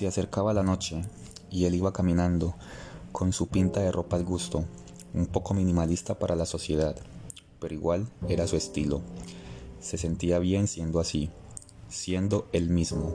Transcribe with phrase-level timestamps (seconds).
[0.00, 1.04] Se acercaba la noche
[1.50, 2.54] y él iba caminando
[3.12, 4.64] con su pinta de ropa al gusto,
[5.12, 6.96] un poco minimalista para la sociedad,
[7.60, 9.02] pero igual era su estilo.
[9.78, 11.28] Se sentía bien siendo así,
[11.90, 13.14] siendo él mismo.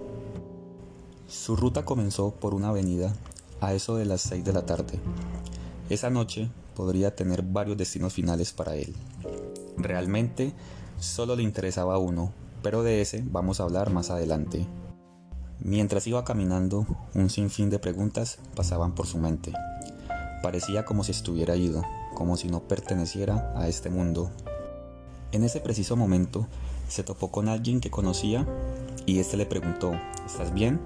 [1.27, 3.15] Su ruta comenzó por una avenida
[3.61, 4.99] a eso de las 6 de la tarde.
[5.89, 8.93] Esa noche podría tener varios destinos finales para él.
[9.75, 10.53] Realmente
[10.99, 12.31] solo le interesaba uno,
[12.61, 14.67] pero de ese vamos a hablar más adelante.
[15.59, 19.53] Mientras iba caminando, un sinfín de preguntas pasaban por su mente.
[20.43, 24.31] Parecía como si estuviera ido, como si no perteneciera a este mundo.
[25.31, 26.47] En ese preciso momento,
[26.87, 28.45] se topó con alguien que conocía
[29.05, 29.93] y éste le preguntó,
[30.25, 30.79] ¿estás bien?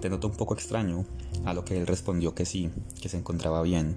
[0.00, 1.04] Te noto un poco extraño,
[1.44, 3.96] a lo que él respondió que sí, que se encontraba bien.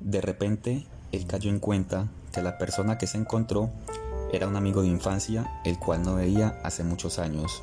[0.00, 3.70] De repente, él cayó en cuenta que la persona que se encontró
[4.32, 7.62] era un amigo de infancia, el cual no veía hace muchos años.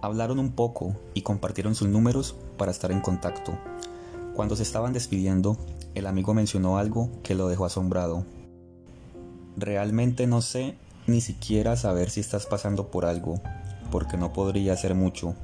[0.00, 3.58] Hablaron un poco y compartieron sus números para estar en contacto.
[4.34, 5.56] Cuando se estaban despidiendo,
[5.94, 8.24] el amigo mencionó algo que lo dejó asombrado.
[9.56, 10.76] Realmente no sé
[11.08, 13.40] ni siquiera saber si estás pasando por algo,
[13.90, 15.34] porque no podría ser mucho,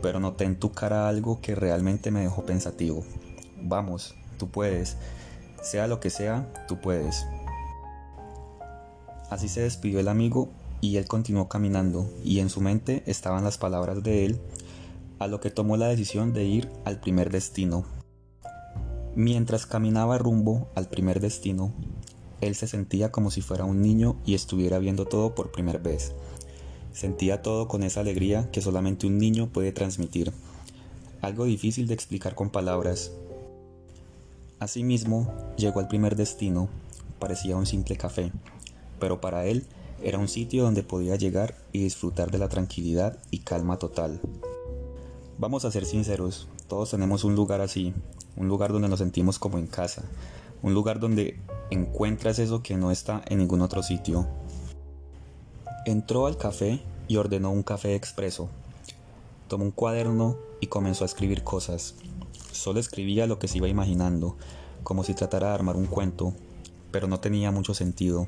[0.00, 3.04] pero noté en tu cara algo que realmente me dejó pensativo.
[3.60, 4.96] Vamos, tú puedes,
[5.60, 7.26] sea lo que sea, tú puedes.
[9.28, 10.48] Así se despidió el amigo
[10.80, 14.40] y él continuó caminando y en su mente estaban las palabras de él,
[15.18, 17.84] a lo que tomó la decisión de ir al primer destino.
[19.14, 21.72] Mientras caminaba rumbo al primer destino,
[22.40, 26.12] él se sentía como si fuera un niño y estuviera viendo todo por primera vez.
[26.92, 30.32] Sentía todo con esa alegría que solamente un niño puede transmitir,
[31.22, 33.10] algo difícil de explicar con palabras.
[34.58, 36.68] Asimismo, llegó al primer destino,
[37.18, 38.32] parecía un simple café,
[39.00, 39.66] pero para él
[40.02, 44.20] era un sitio donde podía llegar y disfrutar de la tranquilidad y calma total.
[45.38, 47.94] Vamos a ser sinceros, todos tenemos un lugar así,
[48.36, 50.02] un lugar donde nos sentimos como en casa,
[50.62, 51.38] un lugar donde
[51.70, 54.26] encuentras eso que no está en ningún otro sitio.
[55.84, 58.48] Entró al café y ordenó un café expreso.
[59.48, 61.94] Tomó un cuaderno y comenzó a escribir cosas.
[62.50, 64.36] Solo escribía lo que se iba imaginando,
[64.82, 66.32] como si tratara de armar un cuento,
[66.90, 68.26] pero no tenía mucho sentido.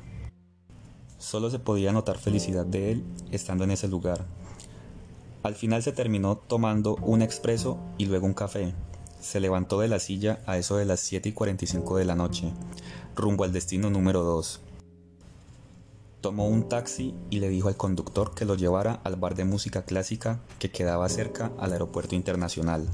[1.19, 4.25] Solo se podía notar felicidad de él estando en ese lugar.
[5.43, 8.73] Al final se terminó tomando un expreso y luego un café.
[9.19, 12.53] Se levantó de la silla a eso de las 7 y 45 de la noche,
[13.15, 14.61] rumbo al destino número 2.
[16.21, 19.83] Tomó un taxi y le dijo al conductor que lo llevara al bar de música
[19.83, 22.87] clásica que quedaba cerca al aeropuerto internacional.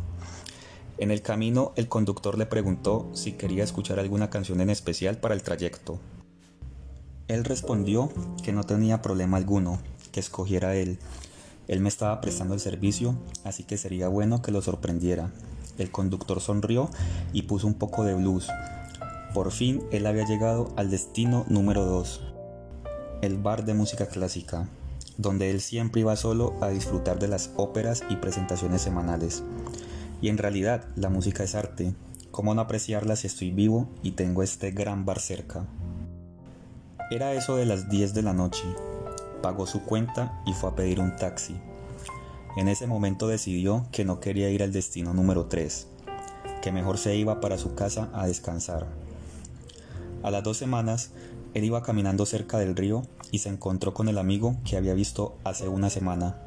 [0.98, 5.36] En el camino el conductor le preguntó si quería escuchar alguna canción en especial para
[5.36, 6.00] el trayecto.
[7.28, 8.12] Él respondió
[8.44, 9.80] que no tenía problema alguno,
[10.12, 11.00] que escogiera él.
[11.68, 15.32] Él me estaba prestando el servicio, así que sería bueno que lo sorprendiera.
[15.80, 16.90] El conductor sonrió
[17.34, 18.48] y puso un poco de blues.
[19.34, 22.22] Por fin él había llegado al destino número 2,
[23.24, 24.70] el bar de música clásica,
[25.18, 29.44] donde él siempre iba solo a disfrutar de las óperas y presentaciones semanales.
[30.22, 31.96] Y en realidad la música es arte.
[32.30, 35.66] ¿Cómo no apreciarla si estoy vivo y tengo este gran bar cerca?
[37.12, 38.64] Era eso de las 10 de la noche.
[39.44, 41.56] Pagó su cuenta y fue a pedir un taxi.
[42.58, 45.88] En ese momento decidió que no quería ir al destino número 3,
[46.64, 48.88] que mejor se iba para su casa a descansar.
[50.24, 51.12] A las dos semanas,
[51.54, 55.38] él iba caminando cerca del río y se encontró con el amigo que había visto
[55.44, 56.42] hace una semana.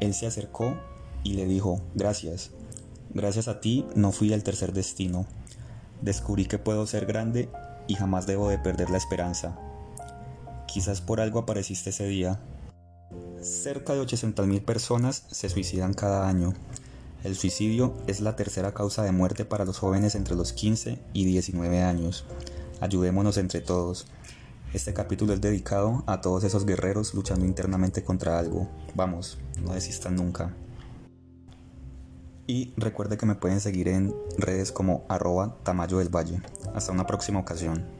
[0.00, 0.76] Él se acercó
[1.22, 2.50] y le dijo, gracias,
[3.14, 5.26] gracias a ti no fui al tercer destino.
[6.02, 7.48] Descubrí que puedo ser grande
[7.86, 9.58] y jamás debo de perder la esperanza.
[10.66, 12.40] Quizás por algo apareciste ese día.
[13.40, 16.54] Cerca de 800.000 personas se suicidan cada año.
[17.24, 21.24] El suicidio es la tercera causa de muerte para los jóvenes entre los 15 y
[21.24, 22.24] 19 años.
[22.80, 24.06] Ayudémonos entre todos.
[24.74, 28.68] Este capítulo es dedicado a todos esos guerreros luchando internamente contra algo.
[28.94, 30.54] Vamos, no desistan nunca.
[32.46, 36.40] Y recuerde que me pueden seguir en redes como arroba Tamayo del Valle.
[36.74, 37.95] Hasta una próxima ocasión.